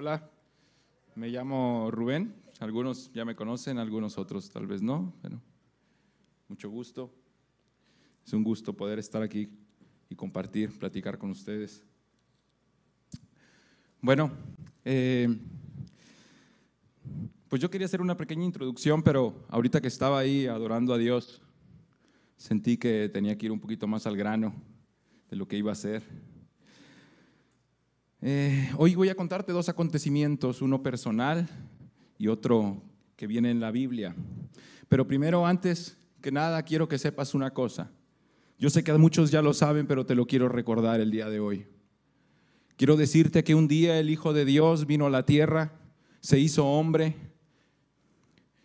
[0.00, 0.30] Hola,
[1.16, 2.32] me llamo Rubén.
[2.60, 5.12] Algunos ya me conocen, algunos otros tal vez no.
[5.22, 5.42] Bueno,
[6.46, 7.12] mucho gusto.
[8.24, 9.48] Es un gusto poder estar aquí
[10.08, 11.84] y compartir, platicar con ustedes.
[14.00, 14.30] Bueno,
[14.84, 15.36] eh,
[17.48, 21.42] pues yo quería hacer una pequeña introducción, pero ahorita que estaba ahí adorando a Dios,
[22.36, 24.54] sentí que tenía que ir un poquito más al grano
[25.28, 26.04] de lo que iba a hacer.
[28.20, 31.48] Eh, hoy voy a contarte dos acontecimientos, uno personal
[32.18, 32.82] y otro
[33.14, 34.16] que viene en la Biblia.
[34.88, 37.92] Pero primero, antes que nada, quiero que sepas una cosa.
[38.58, 41.38] Yo sé que muchos ya lo saben, pero te lo quiero recordar el día de
[41.38, 41.66] hoy.
[42.76, 45.78] Quiero decirte que un día el Hijo de Dios vino a la tierra,
[46.20, 47.14] se hizo hombre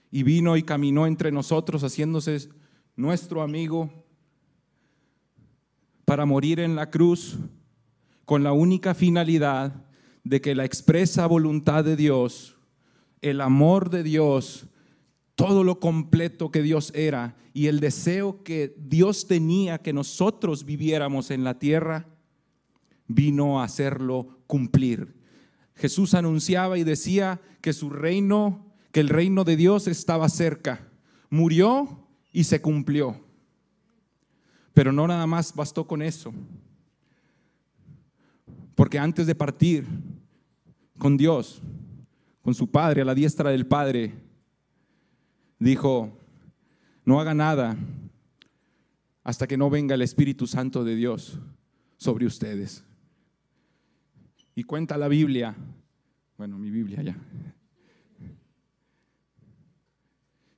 [0.10, 2.50] y vino y caminó entre nosotros haciéndose
[2.96, 4.04] nuestro amigo
[6.06, 7.38] para morir en la cruz
[8.26, 9.86] con la única finalidad
[10.24, 12.56] de que la expresa voluntad de Dios,
[13.22, 14.68] el amor de Dios,
[15.36, 21.32] todo lo completo que Dios era y el deseo que Dios tenía que nosotros viviéramos
[21.32, 22.08] en la tierra,
[23.08, 25.16] vino a hacerlo cumplir.
[25.76, 30.88] Jesús anunciaba y decía que su reino, que el reino de Dios estaba cerca.
[31.30, 33.20] Murió y se cumplió.
[34.74, 36.34] Pero no nada más bastó con eso.
[38.84, 39.88] Porque antes de partir
[40.98, 41.62] con Dios,
[42.42, 44.14] con su Padre, a la diestra del Padre,
[45.58, 46.12] dijo,
[47.06, 47.78] no haga nada
[49.24, 51.40] hasta que no venga el Espíritu Santo de Dios
[51.96, 52.84] sobre ustedes.
[54.54, 55.56] Y cuenta la Biblia,
[56.38, 57.18] bueno, mi Biblia ya,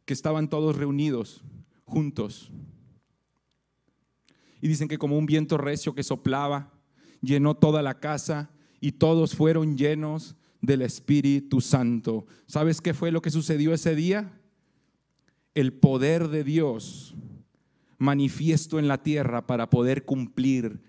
[0.03, 1.43] que estaban todos reunidos,
[1.83, 2.49] juntos.
[4.61, 6.74] Y dicen que como un viento recio que soplaba,
[7.21, 12.25] llenó toda la casa y todos fueron llenos del Espíritu Santo.
[12.47, 14.39] ¿Sabes qué fue lo que sucedió ese día?
[15.53, 17.15] El poder de Dios
[17.97, 20.81] manifiesto en la tierra para poder cumplir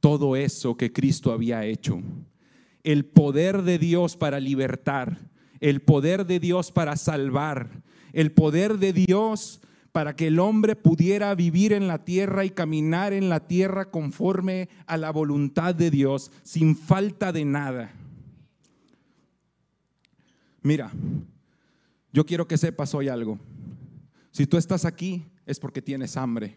[0.00, 2.02] todo eso que Cristo había hecho.
[2.82, 5.30] El poder de Dios para libertar,
[5.60, 7.82] el poder de Dios para salvar,
[8.12, 9.60] el poder de Dios
[9.92, 14.68] para que el hombre pudiera vivir en la tierra y caminar en la tierra conforme
[14.86, 17.92] a la voluntad de Dios, sin falta de nada.
[20.62, 20.92] Mira,
[22.12, 23.38] yo quiero que sepas hoy algo.
[24.30, 26.56] Si tú estás aquí es porque tienes hambre.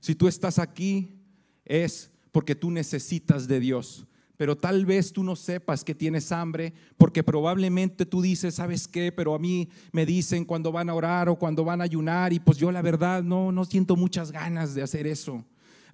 [0.00, 1.20] Si tú estás aquí
[1.64, 4.06] es porque tú necesitas de Dios
[4.36, 9.12] pero tal vez tú no sepas que tienes hambre, porque probablemente tú dices, ¿sabes qué?
[9.12, 12.40] Pero a mí me dicen cuando van a orar o cuando van a ayunar, y
[12.40, 15.44] pues yo la verdad no, no siento muchas ganas de hacer eso.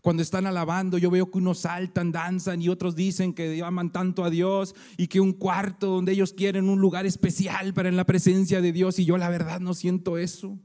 [0.00, 4.24] Cuando están alabando, yo veo que unos saltan, danzan y otros dicen que aman tanto
[4.24, 8.06] a Dios y que un cuarto donde ellos quieren un lugar especial para en la
[8.06, 10.58] presencia de Dios y yo la verdad no siento eso.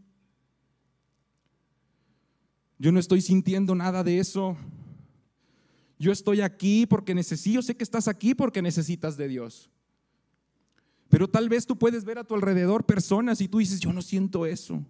[2.78, 4.56] Yo no estoy sintiendo nada de eso.
[6.06, 9.72] Yo estoy aquí porque necesito, yo sé que estás aquí porque necesitas de Dios.
[11.10, 14.04] Pero tal vez tú puedes ver a tu alrededor personas y tú dices, yo no
[14.04, 14.86] siento eso.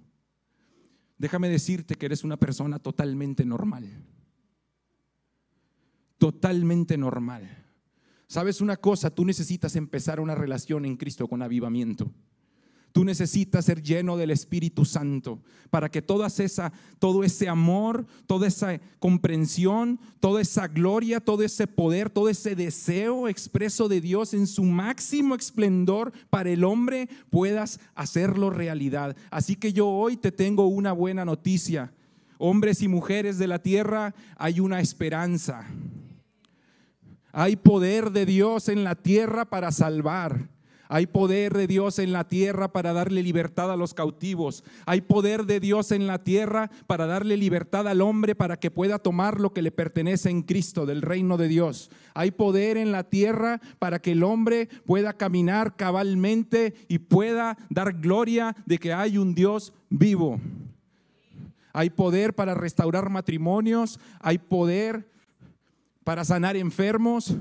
[1.18, 3.90] Déjame decirte que eres una persona totalmente normal.
[6.18, 7.64] Totalmente normal.
[8.28, 9.10] ¿Sabes una cosa?
[9.10, 12.12] Tú necesitas empezar una relación en Cristo con avivamiento.
[12.96, 16.02] Tú necesitas ser lleno del Espíritu Santo para que
[16.40, 22.56] esa, todo ese amor, toda esa comprensión, toda esa gloria, todo ese poder, todo ese
[22.56, 29.18] deseo expreso de Dios en su máximo esplendor para el hombre puedas hacerlo realidad.
[29.30, 31.92] Así que yo hoy te tengo una buena noticia.
[32.38, 35.68] Hombres y mujeres de la tierra, hay una esperanza.
[37.34, 40.55] Hay poder de Dios en la tierra para salvar.
[40.88, 44.64] Hay poder de Dios en la tierra para darle libertad a los cautivos.
[44.86, 49.00] Hay poder de Dios en la tierra para darle libertad al hombre para que pueda
[49.00, 51.90] tomar lo que le pertenece en Cristo del reino de Dios.
[52.14, 57.94] Hay poder en la tierra para que el hombre pueda caminar cabalmente y pueda dar
[57.94, 60.40] gloria de que hay un Dios vivo.
[61.74, 64.00] Hay poder para restaurar matrimonios.
[64.22, 65.10] Hay poder
[66.06, 67.36] para sanar enfermos.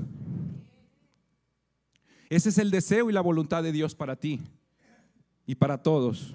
[2.29, 4.41] Ese es el deseo y la voluntad de Dios para ti
[5.45, 6.33] y para todos.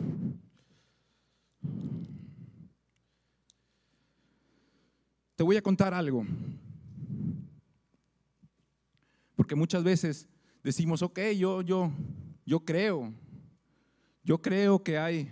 [5.34, 6.24] Te voy a contar algo.
[9.34, 10.28] Porque muchas veces
[10.62, 11.90] decimos, ok, yo, yo,
[12.44, 13.12] yo creo,
[14.22, 15.30] yo creo que hay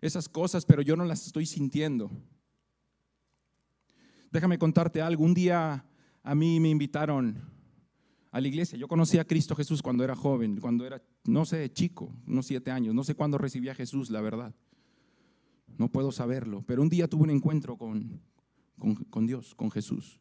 [0.00, 2.10] esas cosas, pero yo no las estoy sintiendo.
[4.30, 5.24] Déjame contarte algo.
[5.24, 5.84] Un día
[6.22, 7.40] a mí me invitaron
[8.30, 8.78] a la iglesia.
[8.78, 12.70] Yo conocí a Cristo Jesús cuando era joven, cuando era, no sé, chico, unos siete
[12.70, 12.94] años.
[12.94, 14.54] No sé cuándo recibí a Jesús, la verdad.
[15.76, 16.62] No puedo saberlo.
[16.66, 18.20] Pero un día tuve un encuentro con,
[19.10, 20.20] con, Dios, con Jesús.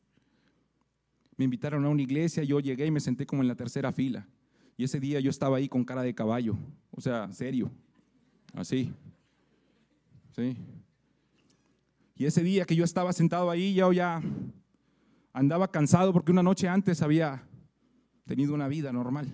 [1.35, 4.27] Me invitaron a una iglesia, yo llegué y me senté como en la tercera fila.
[4.77, 6.55] Y ese día yo estaba ahí con cara de caballo,
[6.91, 7.71] o sea, serio,
[8.53, 8.93] así.
[10.35, 10.55] ¿Sí?
[12.15, 14.21] Y ese día que yo estaba sentado ahí, yo ya
[15.33, 17.43] andaba cansado porque una noche antes había
[18.27, 19.31] tenido una vida normal.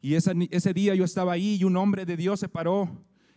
[0.00, 2.88] Y ese, ese día yo estaba ahí y un hombre de Dios se paró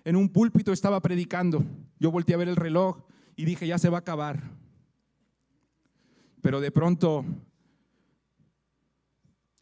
[0.05, 1.65] en un púlpito, estaba predicando.
[1.99, 3.03] Yo volteé a ver el reloj
[3.35, 4.41] y dije, ya se va a acabar.
[6.41, 7.25] Pero de pronto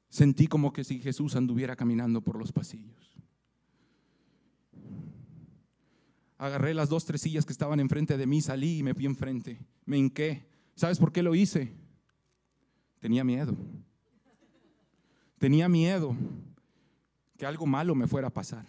[0.09, 3.17] sentí como que si Jesús anduviera caminando por los pasillos.
[6.37, 9.59] Agarré las dos, tres sillas que estaban enfrente de mí, salí y me fui enfrente.
[9.85, 10.47] Me hinqué.
[10.75, 11.73] ¿Sabes por qué lo hice?
[12.99, 13.57] Tenía miedo.
[15.39, 16.15] Tenía miedo
[17.37, 18.65] que algo malo me fuera a pasar.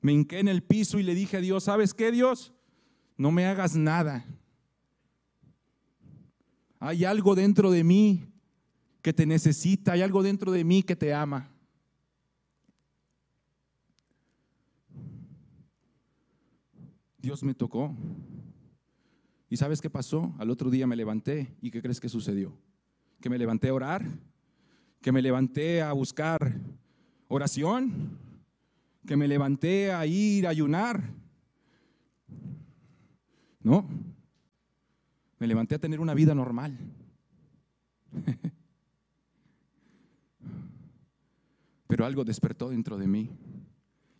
[0.00, 2.52] Me hinqué en el piso y le dije a Dios, ¿sabes qué Dios?
[3.16, 4.24] No me hagas nada.
[6.80, 8.26] Hay algo dentro de mí
[9.02, 11.50] que te necesita, hay algo dentro de mí que te ama.
[17.18, 17.94] Dios me tocó.
[19.48, 20.34] ¿Y sabes qué pasó?
[20.38, 22.56] Al otro día me levanté y ¿qué crees que sucedió?
[23.20, 24.04] Que me levanté a orar,
[25.04, 26.58] que me levanté a buscar
[27.28, 28.18] oración,
[29.06, 31.10] que me levanté a ir a ayunar.
[33.60, 33.86] No,
[35.38, 36.78] me levanté a tener una vida normal.
[41.86, 43.28] Pero algo despertó dentro de mí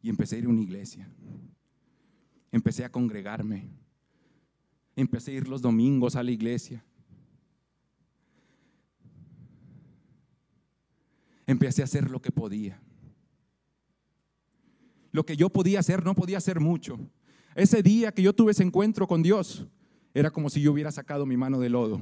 [0.02, 1.08] y empecé a ir a una iglesia.
[2.52, 3.70] Empecé a congregarme.
[4.96, 6.84] Empecé a ir los domingos a la iglesia.
[11.46, 12.80] Empecé a hacer lo que podía.
[15.12, 16.98] Lo que yo podía hacer no podía hacer mucho.
[17.54, 19.66] Ese día que yo tuve ese encuentro con Dios,
[20.12, 22.00] era como si yo hubiera sacado mi mano del lodo.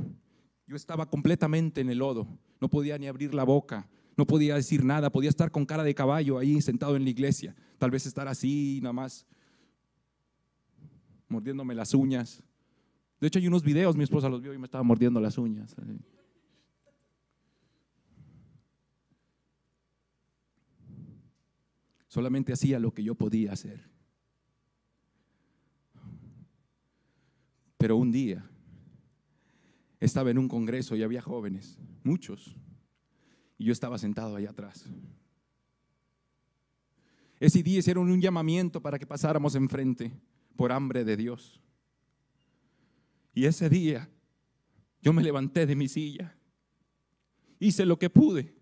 [0.66, 2.26] Yo estaba completamente en el lodo.
[2.60, 3.88] No podía ni abrir la boca.
[4.16, 5.10] No podía decir nada.
[5.10, 7.54] Podía estar con cara de caballo ahí sentado en la iglesia.
[7.78, 9.26] Tal vez estar así, nada más,
[11.28, 12.42] mordiéndome las uñas.
[13.20, 15.74] De hecho, hay unos videos, mi esposa los vio y me estaba mordiendo las uñas.
[22.12, 23.88] Solamente hacía lo que yo podía hacer.
[27.78, 28.46] Pero un día
[29.98, 32.54] estaba en un congreso y había jóvenes, muchos,
[33.56, 34.84] y yo estaba sentado allá atrás.
[37.40, 40.12] Ese día hicieron un llamamiento para que pasáramos enfrente
[40.54, 41.62] por hambre de Dios.
[43.32, 44.10] Y ese día
[45.00, 46.36] yo me levanté de mi silla,
[47.58, 48.54] hice lo que pude,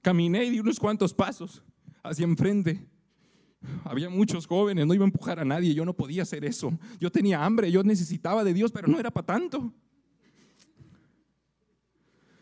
[0.00, 1.64] caminé y di unos cuantos pasos
[2.02, 2.86] hacia enfrente.
[3.84, 6.72] Había muchos jóvenes, no iba a empujar a nadie, yo no podía hacer eso.
[6.98, 9.72] Yo tenía hambre, yo necesitaba de Dios, pero no era para tanto.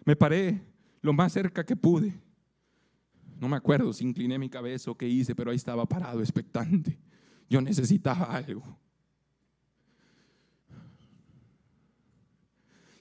[0.04, 0.62] Me paré
[1.02, 2.14] lo más cerca que pude.
[3.40, 6.98] No me acuerdo si incliné mi cabeza o qué hice, pero ahí estaba parado, expectante.
[7.48, 8.78] Yo necesitaba algo.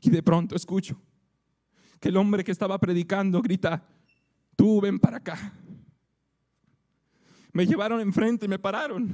[0.01, 0.99] Y de pronto escucho
[1.99, 3.87] que el hombre que estaba predicando grita,
[4.55, 5.53] tú ven para acá.
[7.57, 9.11] Me llevaron enfrente y me pararon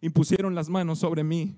[0.00, 1.54] y pusieron las manos sobre mí.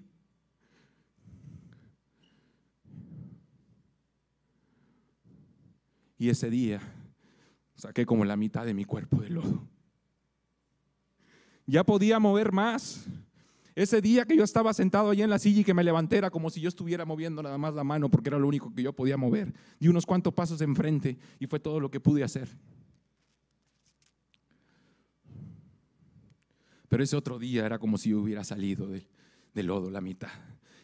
[6.19, 6.83] Y ese día
[7.75, 9.63] saqué como la mitad de mi cuerpo de lodo.
[11.65, 13.07] Ya podía mover más,
[13.75, 16.29] ese día que yo estaba sentado allí en la silla y que me levanté era
[16.29, 18.93] como si yo estuviera moviendo nada más la mano porque era lo único que yo
[18.93, 19.55] podía mover.
[19.81, 22.51] Di unos cuantos pasos enfrente y fue todo lo que pude hacer.
[26.89, 29.07] Pero ese otro día era como si yo hubiera salido del,
[29.55, 30.31] del lodo la mitad.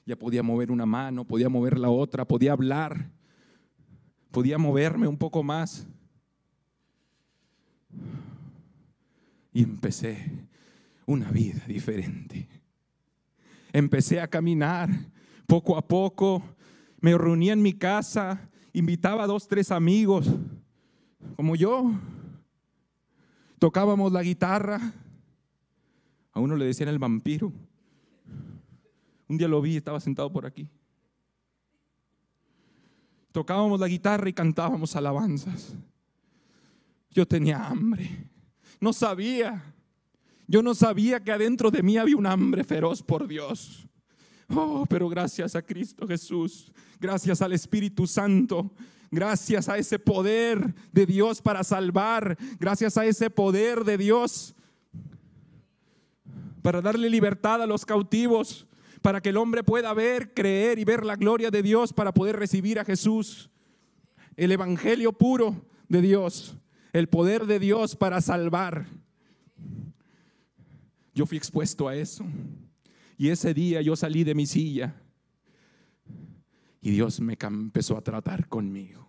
[0.07, 3.11] Ya podía mover una mano, podía mover la otra, podía hablar,
[4.31, 5.87] podía moverme un poco más.
[9.53, 10.47] Y empecé
[11.07, 12.49] una vida diferente
[13.75, 14.89] empecé a caminar
[15.47, 16.43] poco a poco,
[17.01, 20.31] me reunía en mi casa, invitaba a dos, tres amigos,
[21.37, 21.91] como yo,
[23.59, 24.93] tocábamos la guitarra,
[26.35, 27.53] a uno le decían el vampiro,
[29.29, 30.69] un día lo vi, estaba sentado por aquí.
[33.33, 35.75] Tocábamos la guitarra y cantábamos alabanzas.
[37.11, 38.29] Yo tenía hambre,
[38.81, 39.75] no sabía
[40.47, 43.87] yo no sabía que adentro de mí había un hambre feroz por Dios.
[44.55, 48.71] Oh, pero gracias a Cristo Jesús, gracias al Espíritu Santo,
[49.11, 52.37] Gracias a ese poder de Dios para salvar.
[52.59, 54.57] Gracias a ese poder de Dios
[56.65, 58.67] para darle libertad a los cautivos.
[59.03, 62.37] Para que el hombre pueda ver, creer y ver la gloria de Dios para poder
[62.37, 63.51] recibir a Jesús.
[64.35, 66.57] El evangelio puro de Dios.
[66.95, 68.87] El poder de Dios para salvar.
[71.15, 72.25] Yo fui expuesto a eso.
[73.19, 74.95] Y ese día yo salí de mi silla
[76.81, 79.07] y Dios me empezó a tratar conmigo.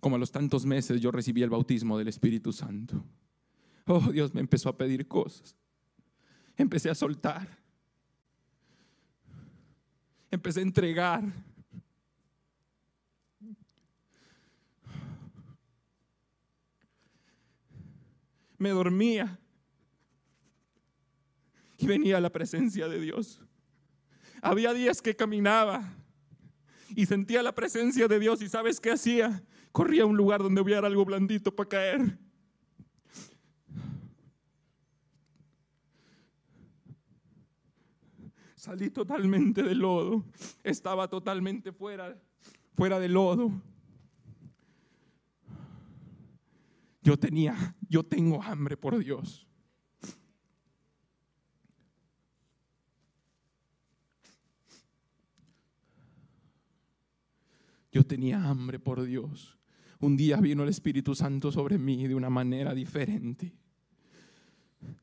[0.00, 3.04] Como a los tantos meses yo recibí el bautismo del Espíritu Santo.
[3.86, 5.56] Oh, Dios me empezó a pedir cosas.
[6.56, 7.48] Empecé a soltar.
[10.30, 11.22] Empecé a entregar.
[18.56, 19.38] Me dormía
[21.78, 23.40] y venía a la presencia de Dios.
[24.42, 25.82] Había días que caminaba
[26.94, 29.42] y sentía la presencia de Dios y sabes qué hacía?
[29.72, 32.18] Corría a un lugar donde hubiera algo blandito para caer.
[38.56, 40.24] Salí totalmente del lodo.
[40.62, 42.20] Estaba totalmente fuera,
[42.74, 43.50] fuera del lodo.
[47.02, 49.46] Yo tenía, yo tengo hambre por Dios.
[57.92, 59.59] Yo tenía hambre por Dios.
[60.00, 63.52] Un día vino el Espíritu Santo sobre mí de una manera diferente.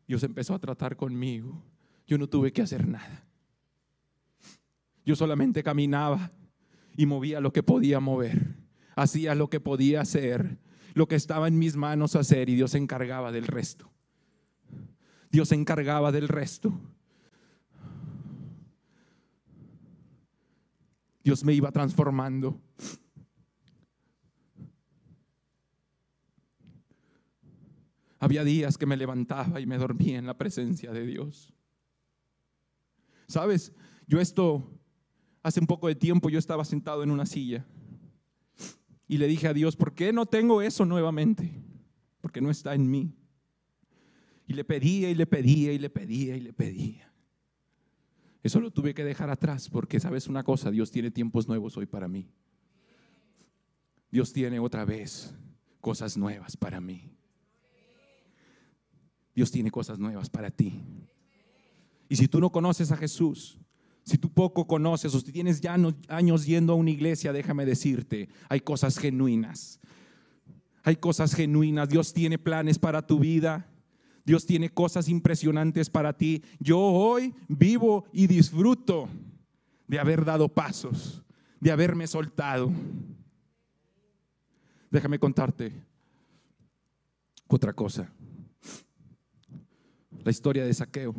[0.07, 1.63] Dios empezó a tratar conmigo.
[2.07, 3.23] Yo no tuve que hacer nada.
[5.05, 6.31] Yo solamente caminaba
[6.95, 8.55] y movía lo que podía mover.
[8.95, 10.57] Hacía lo que podía hacer,
[10.95, 13.91] lo que estaba en mis manos hacer y Dios se encargaba del resto.
[15.31, 16.73] Dios se encargaba del resto.
[21.23, 22.59] Dios me iba transformando.
[28.19, 31.53] Había días que me levantaba y me dormía en la presencia de Dios.
[33.27, 33.73] ¿Sabes?
[34.07, 34.79] Yo esto,
[35.43, 37.65] hace un poco de tiempo yo estaba sentado en una silla
[39.07, 41.53] y le dije a Dios, ¿por qué no tengo eso nuevamente?
[42.21, 43.15] Porque no está en mí.
[44.47, 47.13] Y le pedía y le pedía y le pedía y le pedía.
[48.43, 50.71] Eso lo tuve que dejar atrás porque, ¿sabes una cosa?
[50.71, 52.29] Dios tiene tiempos nuevos hoy para mí.
[54.09, 55.33] Dios tiene otra vez
[55.81, 57.16] cosas nuevas para mí.
[59.37, 60.81] Dios tiene cosas nuevas para ti.
[62.09, 63.59] Y si tú no conoces a Jesús,
[64.03, 65.77] si tú poco conoces o si tienes ya
[66.07, 69.79] años yendo a una iglesia, déjame decirte, hay cosas genuinas.
[70.81, 71.87] Hay cosas genuinas.
[71.87, 73.69] Dios tiene planes para tu vida.
[74.25, 76.41] Dios tiene cosas impresionantes para ti.
[76.59, 79.07] Yo hoy vivo y disfruto
[79.85, 81.23] de haber dado pasos,
[81.59, 82.71] de haberme soltado.
[84.89, 85.73] Déjame contarte
[87.47, 88.11] otra cosa.
[90.27, 91.15] La historia de saqueo.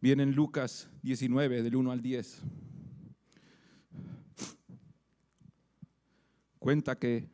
[0.00, 2.42] Viene en Lucas 19, del 1 al 10.
[6.58, 7.28] Cuenta que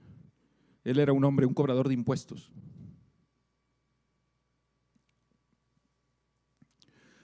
[0.85, 2.53] él era un hombre, un cobrador de impuestos.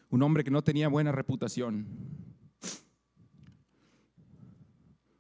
[0.09, 1.87] Un hombre que no tenía buena reputación.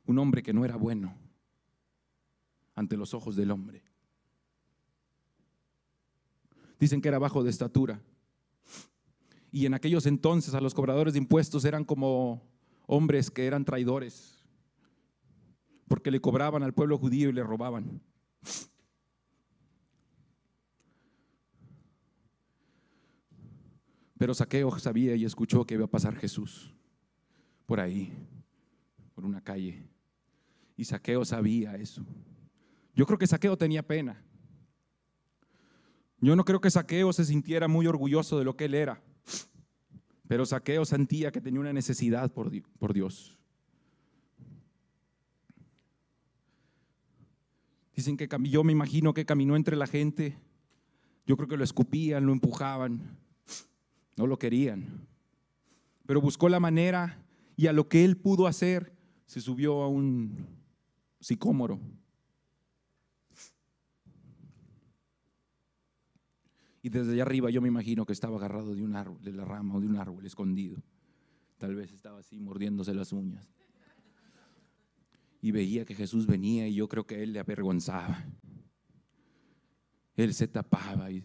[0.06, 1.14] Un hombre que no era bueno
[2.74, 3.89] ante los ojos del hombre.
[6.80, 8.02] Dicen que era bajo de estatura.
[9.52, 12.42] Y en aquellos entonces a los cobradores de impuestos eran como
[12.86, 14.44] hombres que eran traidores,
[15.86, 18.00] porque le cobraban al pueblo judío y le robaban.
[24.16, 26.74] Pero Saqueo sabía y escuchó que iba a pasar Jesús
[27.66, 28.12] por ahí,
[29.14, 29.86] por una calle.
[30.76, 32.04] Y Saqueo sabía eso.
[32.94, 34.22] Yo creo que Saqueo tenía pena.
[36.20, 39.02] Yo no creo que Saqueo se sintiera muy orgulloso de lo que él era.
[40.28, 43.38] Pero Saqueo sentía que tenía una necesidad por, por Dios.
[47.96, 50.38] Dicen que yo me imagino que caminó entre la gente.
[51.26, 53.18] Yo creo que lo escupían, lo empujaban.
[54.16, 55.06] No lo querían.
[56.06, 57.24] Pero buscó la manera
[57.56, 58.92] y a lo que él pudo hacer,
[59.26, 60.46] se subió a un
[61.20, 61.78] sicómoro.
[66.82, 69.44] Y desde allá arriba yo me imagino que estaba agarrado de un árbol, de la
[69.44, 70.82] rama o de un árbol escondido.
[71.58, 73.46] Tal vez estaba así mordiéndose las uñas
[75.42, 78.24] y veía que Jesús venía y yo creo que él le avergonzaba.
[80.16, 81.24] Él se tapaba y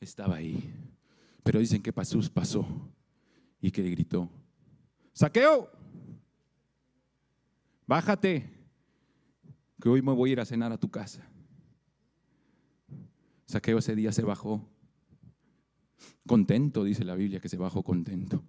[0.00, 0.72] estaba ahí.
[1.42, 2.66] Pero dicen que Jesús pasó
[3.60, 4.30] y que le gritó,
[5.12, 5.70] saqueo,
[7.86, 8.50] bájate,
[9.80, 11.26] que hoy me voy a ir a cenar a tu casa.
[13.46, 14.66] Saqueo ese día se bajó
[16.26, 18.42] contento, dice la Biblia, que se bajó contento.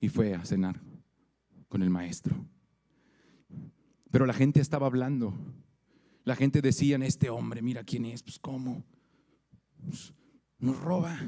[0.00, 0.80] Y fue a cenar
[1.68, 2.36] con el maestro.
[4.10, 5.34] Pero la gente estaba hablando.
[6.24, 8.84] La gente decía, este hombre, mira quién es, pues cómo.
[9.84, 10.12] Pues,
[10.58, 11.18] nos roba,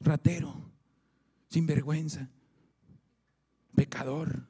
[0.00, 0.54] ratero,
[1.48, 2.30] sinvergüenza,
[3.74, 4.46] pecador.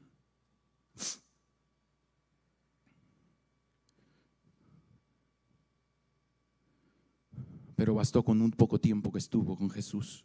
[7.76, 10.24] Pero bastó con un poco tiempo que estuvo con Jesús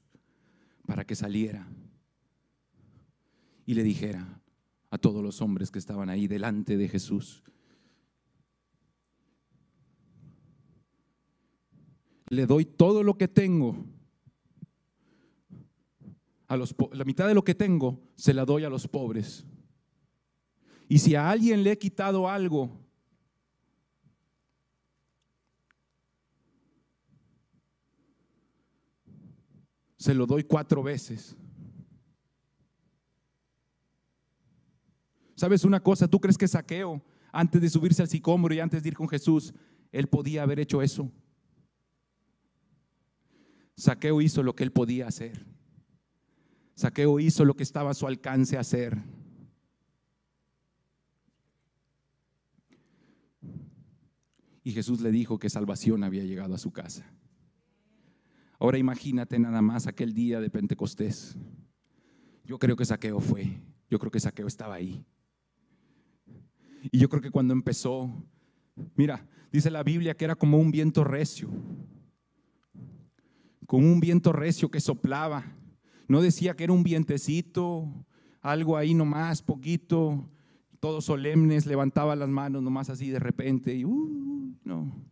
[0.85, 1.67] para que saliera
[3.65, 4.41] y le dijera
[4.89, 7.43] a todos los hombres que estaban ahí delante de Jesús,
[12.29, 13.85] le doy todo lo que tengo.
[16.47, 19.45] A los, la mitad de lo que tengo se la doy a los pobres.
[20.87, 22.71] Y si a alguien le he quitado algo,
[29.99, 31.35] se lo doy cuatro veces.
[35.35, 36.07] ¿Sabes una cosa?
[36.07, 39.53] ¿Tú crees que Saqueo, antes de subirse al sicómoro y antes de ir con Jesús,
[39.91, 41.11] él podía haber hecho eso?
[43.75, 45.45] Saqueo hizo lo que él podía hacer.
[46.75, 48.97] Saqueo hizo lo que estaba a su alcance hacer.
[54.63, 57.05] Y Jesús le dijo que salvación había llegado a su casa.
[58.59, 61.37] Ahora imagínate nada más aquel día de Pentecostés.
[62.43, 65.05] Yo creo que Saqueo fue, yo creo que Saqueo estaba ahí.
[66.91, 68.11] Y yo creo que cuando empezó,
[68.95, 71.49] mira, dice la Biblia que era como un viento recio,
[73.65, 75.45] con un viento recio que soplaba.
[76.07, 77.88] No decía que era un vientecito,
[78.41, 80.29] algo ahí nomás, poquito,
[80.79, 85.09] todos solemnes, levantaba las manos nomás así de repente y uh, no.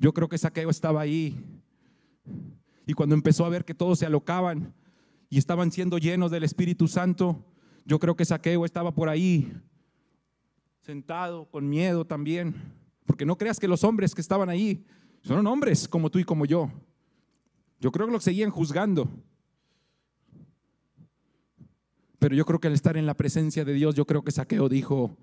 [0.00, 1.38] Yo creo que Saqueo estaba ahí.
[2.86, 4.72] Y cuando empezó a ver que todos se alocaban
[5.28, 7.44] y estaban siendo llenos del Espíritu Santo,
[7.84, 9.52] yo creo que Saqueo estaba por ahí,
[10.80, 12.54] sentado, con miedo también.
[13.04, 14.86] Porque no creas que los hombres que estaban ahí
[15.22, 16.72] son hombres como tú y como yo.
[17.78, 19.06] Yo creo que lo seguían juzgando.
[22.18, 24.70] Pero yo creo que al estar en la presencia de Dios, yo creo que Saqueo
[24.70, 25.18] dijo,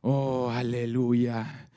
[0.00, 1.71] oh, aleluya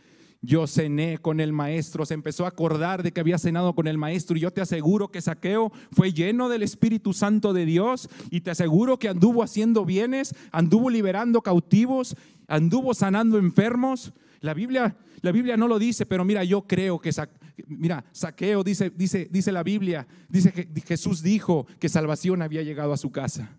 [0.46, 3.98] yo cené con el maestro, se empezó a acordar de que había cenado con el
[3.98, 8.42] maestro y yo te aseguro que Saqueo fue lleno del Espíritu Santo de Dios y
[8.42, 12.16] te aseguro que anduvo haciendo bienes, anduvo liberando cautivos,
[12.48, 14.14] anduvo sanando enfermos.
[14.42, 17.12] La Biblia, la Biblia no lo dice, pero mira, yo creo que
[17.68, 22.94] mira, Saqueo dice, dice, dice la Biblia, dice que Jesús dijo que salvación había llegado
[22.94, 23.58] a su casa.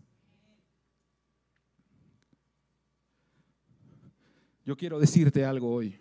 [4.64, 5.98] Yo quiero decirte algo hoy.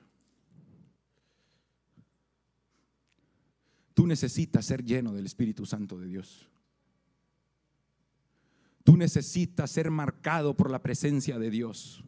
[3.95, 6.47] Tú necesitas ser lleno del Espíritu Santo de Dios.
[8.83, 12.03] Tú necesitas ser marcado por la presencia de Dios.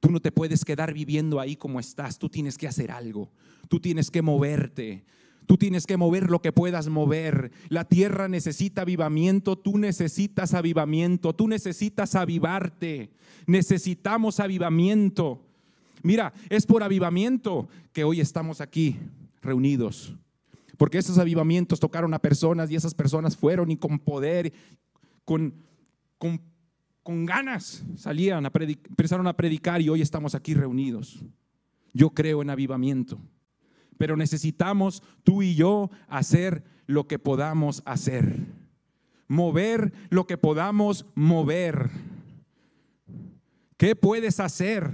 [0.00, 2.18] Tú no te puedes quedar viviendo ahí como estás.
[2.18, 3.30] Tú tienes que hacer algo.
[3.68, 5.04] Tú tienes que moverte.
[5.46, 7.50] Tú tienes que mover lo que puedas mover.
[7.68, 9.56] La tierra necesita avivamiento.
[9.56, 11.34] Tú necesitas avivamiento.
[11.34, 13.10] Tú necesitas avivarte.
[13.46, 15.44] Necesitamos avivamiento.
[16.02, 18.96] Mira, es por avivamiento que hoy estamos aquí
[19.42, 20.14] reunidos.
[20.76, 24.52] Porque esos avivamientos tocaron a personas y esas personas fueron y con poder,
[25.24, 25.54] con,
[26.18, 31.24] con, ganas salían, a empezaron a predicar y hoy estamos aquí reunidos.
[31.92, 33.20] Yo creo en avivamiento,
[33.98, 38.46] pero necesitamos tú y yo hacer lo que podamos hacer,
[39.28, 41.90] mover lo que podamos mover.
[43.76, 44.90] ¿Qué puedes hacer?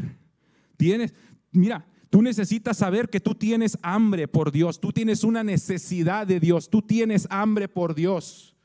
[0.76, 1.14] Tienes,
[1.52, 6.40] mira, Tú necesitas saber que tú tienes hambre por Dios, tú tienes una necesidad de
[6.40, 8.56] Dios, tú tienes hambre por Dios.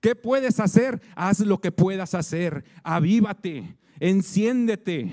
[0.00, 1.00] ¿Qué puedes hacer?
[1.14, 2.64] Haz lo que puedas hacer.
[2.82, 5.12] Avívate, enciéndete.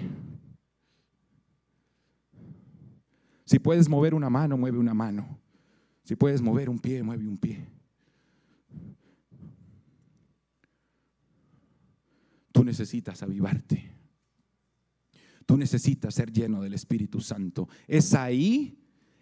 [3.46, 5.40] Si puedes mover una mano, mueve una mano.
[6.04, 7.68] Si puedes mover un pie, mueve un pie.
[12.52, 14.01] Tú necesitas avivarte.
[15.52, 17.68] Tú necesitas ser lleno del Espíritu Santo.
[17.86, 18.78] Es ahí,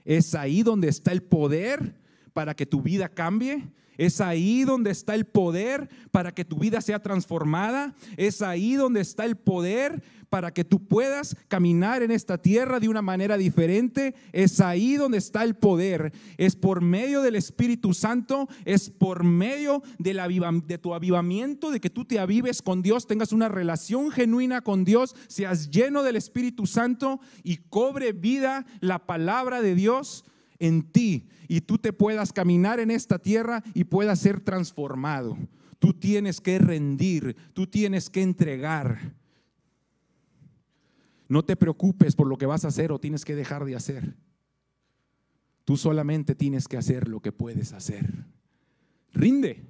[0.06, 1.96] es ahí donde está el poder
[2.34, 3.72] para que tu vida cambie.
[4.00, 7.94] Es ahí donde está el poder para que tu vida sea transformada.
[8.16, 12.88] Es ahí donde está el poder para que tú puedas caminar en esta tierra de
[12.88, 14.16] una manera diferente.
[14.32, 16.14] Es ahí donde está el poder.
[16.38, 22.06] Es por medio del Espíritu Santo, es por medio de, tu avivamiento, de que tú
[22.06, 27.20] te avives con Dios, tengas una relación genuina con Dios, seas lleno del Espíritu Santo
[27.44, 30.24] y cobre vida la palabra de Dios
[30.60, 35.38] en ti y tú te puedas caminar en esta tierra y puedas ser transformado.
[35.80, 39.16] Tú tienes que rendir, tú tienes que entregar.
[41.28, 44.16] No te preocupes por lo que vas a hacer o tienes que dejar de hacer.
[45.64, 48.26] Tú solamente tienes que hacer lo que puedes hacer.
[49.14, 49.66] Rinde,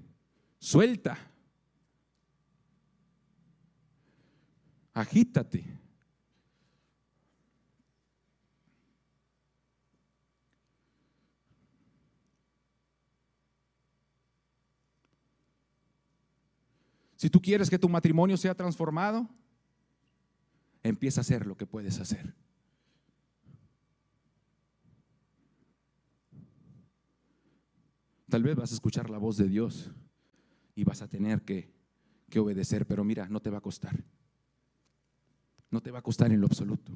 [0.57, 1.17] suelta,
[4.93, 5.65] agítate.
[17.19, 19.27] Si tú quieres que tu matrimonio sea transformado,
[20.81, 22.33] empieza a hacer lo que puedes hacer.
[28.29, 29.91] Tal vez vas a escuchar la voz de Dios
[30.75, 31.69] y vas a tener que,
[32.29, 34.01] que, obedecer, pero mira, no te va a costar.
[35.71, 36.93] No te va a costar en lo absoluto.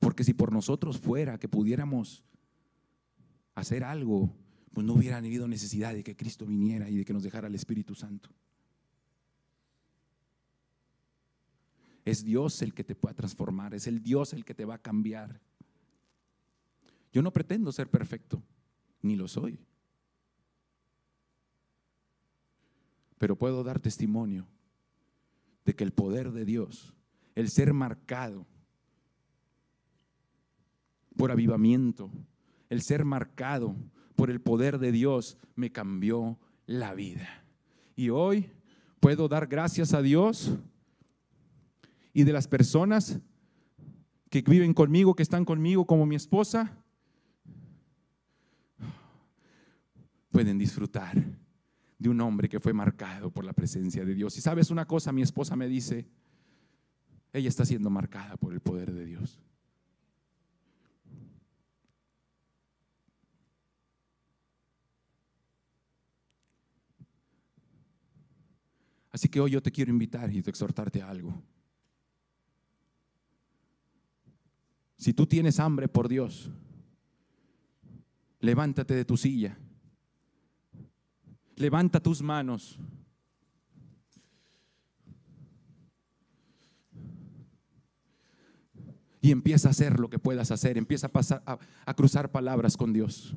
[0.00, 2.24] Porque si por nosotros fuera que pudiéramos
[3.54, 4.34] hacer algo
[4.76, 7.54] pues no hubiera habido necesidad de que Cristo viniera y de que nos dejara el
[7.54, 8.28] Espíritu Santo.
[12.04, 14.82] Es Dios el que te pueda transformar, es el Dios el que te va a
[14.82, 15.40] cambiar.
[17.10, 18.42] Yo no pretendo ser perfecto,
[19.00, 19.58] ni lo soy.
[23.16, 24.46] Pero puedo dar testimonio
[25.64, 26.92] de que el poder de Dios,
[27.34, 28.46] el ser marcado
[31.16, 32.10] por avivamiento,
[32.68, 33.74] el ser marcado
[34.16, 37.44] por el poder de Dios me cambió la vida.
[37.94, 38.50] Y hoy
[38.98, 40.56] puedo dar gracias a Dios
[42.12, 43.20] y de las personas
[44.30, 46.76] que viven conmigo, que están conmigo como mi esposa,
[50.30, 51.22] pueden disfrutar
[51.98, 54.36] de un hombre que fue marcado por la presencia de Dios.
[54.36, 56.06] Y sabes una cosa, mi esposa me dice,
[57.32, 59.38] ella está siendo marcada por el poder de Dios.
[69.16, 71.42] Así que hoy yo te quiero invitar y te exhortarte a algo.
[74.98, 76.50] Si tú tienes hambre por Dios,
[78.40, 79.56] levántate de tu silla,
[81.54, 82.78] levanta tus manos.
[89.22, 92.76] Y empieza a hacer lo que puedas hacer, empieza a, pasar, a, a cruzar palabras
[92.76, 93.34] con Dios.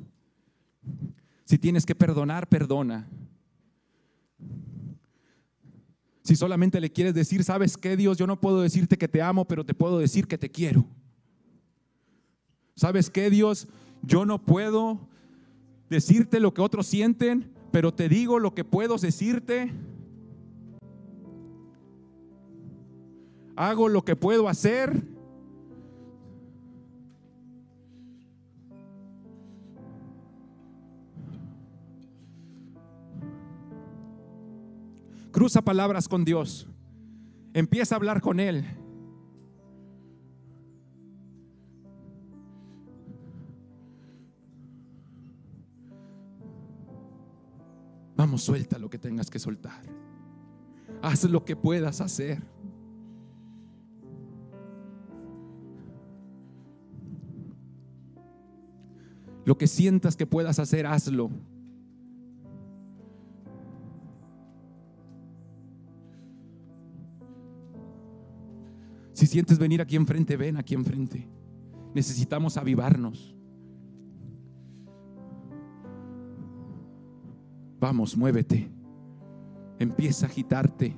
[1.46, 3.08] Si tienes que perdonar, perdona.
[6.30, 8.16] Si solamente le quieres decir, ¿sabes qué, Dios?
[8.16, 10.86] Yo no puedo decirte que te amo, pero te puedo decir que te quiero.
[12.76, 13.66] ¿Sabes qué, Dios?
[14.04, 15.00] Yo no puedo
[15.88, 19.72] decirte lo que otros sienten, pero te digo lo que puedo decirte.
[23.56, 25.02] Hago lo que puedo hacer.
[35.32, 36.66] Cruza palabras con Dios.
[37.54, 38.64] Empieza a hablar con Él.
[48.16, 49.82] Vamos, suelta lo que tengas que soltar.
[51.00, 52.42] Haz lo que puedas hacer.
[59.44, 61.30] Lo que sientas que puedas hacer, hazlo.
[69.30, 71.28] Sientes venir aquí enfrente, ven aquí enfrente.
[71.94, 73.34] Necesitamos avivarnos.
[77.78, 78.68] Vamos, muévete.
[79.78, 80.96] Empieza a agitarte.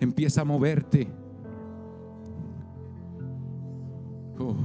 [0.00, 1.08] Empieza a moverte.
[4.38, 4.56] Oh.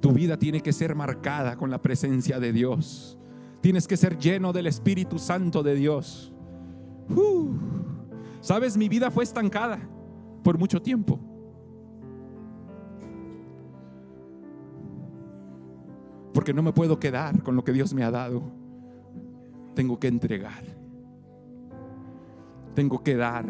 [0.00, 3.18] Tu vida tiene que ser marcada con la presencia de Dios.
[3.60, 6.32] Tienes que ser lleno del Espíritu Santo de Dios.
[7.10, 7.81] Uh.
[8.42, 9.78] Sabes, mi vida fue estancada
[10.42, 11.18] por mucho tiempo.
[16.34, 18.42] Porque no me puedo quedar con lo que Dios me ha dado.
[19.76, 20.64] Tengo que entregar.
[22.74, 23.46] Tengo que dar.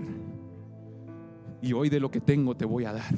[1.63, 3.15] Y hoy de lo que tengo te voy a dar.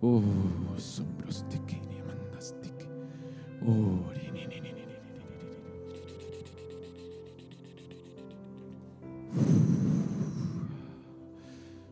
[0.00, 0.22] Oh,
[0.76, 1.58] sombros de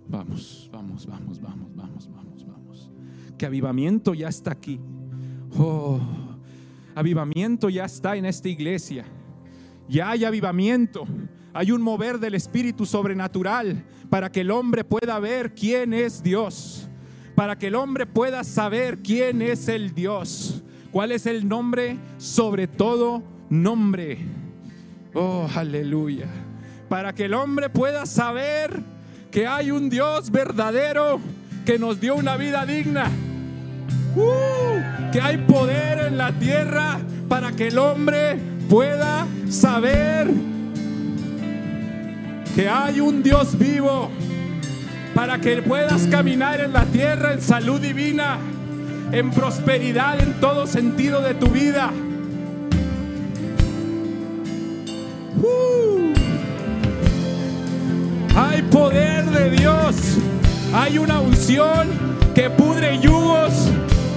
[0.09, 2.91] Vamos, vamos, vamos, vamos, vamos, vamos, vamos.
[3.37, 4.81] Que avivamiento ya está aquí.
[5.59, 6.01] Oh,
[6.95, 9.05] avivamiento ya está en esta iglesia.
[9.89, 11.07] Ya hay avivamiento.
[11.53, 16.89] Hay un mover del Espíritu sobrenatural para que el hombre pueda ver quién es Dios.
[17.35, 20.65] Para que el hombre pueda saber quién es el Dios.
[20.93, 21.97] ¿Cuál es el nombre?
[22.19, 24.19] Sobre todo nombre.
[25.15, 26.27] Oh, aleluya.
[26.89, 28.81] Para que el hombre pueda saber
[29.31, 31.21] que hay un Dios verdadero
[31.67, 33.11] que nos dio una vida digna.
[34.17, 36.99] Uh, que hay poder en la tierra
[37.29, 40.29] para que el hombre pueda saber
[42.55, 44.11] que hay un Dios vivo
[45.15, 48.39] para que puedas caminar en la tierra en salud divina,
[49.13, 51.91] en prosperidad en todo sentido de tu vida.
[55.43, 56.13] Uh.
[58.37, 59.97] Hay poder de Dios,
[60.73, 61.89] hay una unción
[62.35, 63.69] que pudre yugos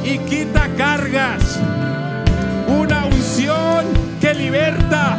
[0.04, 1.60] y quita cargas,
[2.67, 3.86] una unción
[4.19, 5.17] que liberta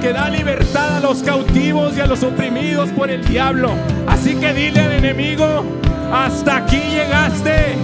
[0.00, 3.70] que da libertad a los cautivos y a los oprimidos por el diablo.
[4.08, 5.64] Así que dile al enemigo,
[6.12, 7.76] hasta aquí llegaste,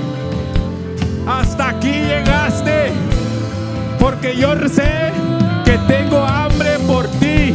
[1.26, 2.92] hasta aquí llegaste,
[3.98, 5.12] porque yo sé
[5.64, 7.54] que tengo hambre por ti.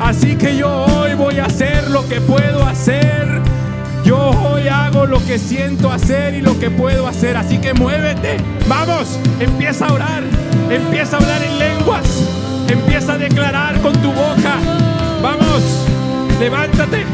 [0.00, 3.40] Así que yo hoy voy a hacer lo que puedo hacer.
[4.04, 7.36] Yo hoy hago lo que siento hacer y lo que puedo hacer.
[7.36, 8.36] Así que muévete.
[8.68, 10.22] Vamos, empieza a orar.
[10.70, 12.22] Empieza a hablar en lenguas.
[12.68, 14.58] Empieza a declarar con tu boca.
[15.22, 15.62] Vamos,
[16.38, 17.04] levántate.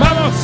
[0.00, 0.34] Vamos,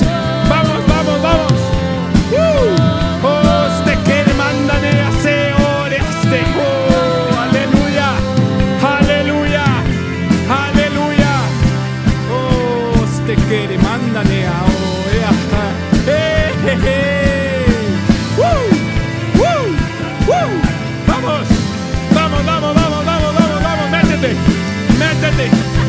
[25.49, 25.86] Hey.